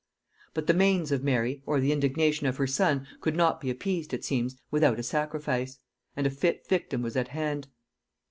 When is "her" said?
2.57-2.65